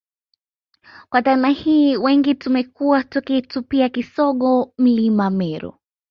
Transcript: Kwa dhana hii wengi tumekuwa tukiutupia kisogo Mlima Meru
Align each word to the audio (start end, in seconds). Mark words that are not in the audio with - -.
Kwa 1.09 1.21
dhana 1.21 1.47
hii 1.49 1.97
wengi 1.97 2.35
tumekuwa 2.35 3.03
tukiutupia 3.03 3.89
kisogo 3.89 4.73
Mlima 4.77 5.29
Meru 5.29 5.73